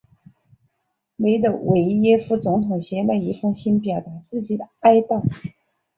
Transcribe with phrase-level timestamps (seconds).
[1.15, 5.21] 美的维耶夫总统写了一封信表达自己的哀悼。